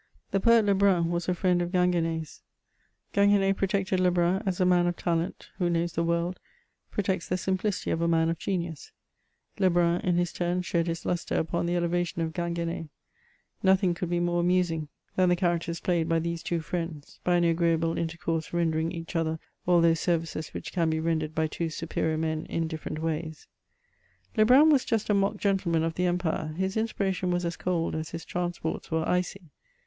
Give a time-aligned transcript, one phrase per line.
[0.31, 2.41] The poet Lebrun was a friend of Ginguen^'s.
[3.13, 6.39] Gingu^ne protected Lebrun, as a man of talent who knows the world,
[6.89, 8.91] protects the simplicity of a man of genius;
[9.59, 12.89] Lebrun in his turn shed his lustre upon the elevation of Gingu^ne.
[13.61, 16.09] Nothing could be more amusing than the characters played CHATEAUBRIAND.
[16.09, 19.37] 1 8 3 by these two friends, by an agreeable intercourse rendering each other
[19.67, 23.47] all those services which can be rendered by two superior men in different ways.
[24.35, 28.09] Lebrun was just a mock gentleman of the empire; his inspiration was as cold as
[28.09, 29.51] his transports were icy.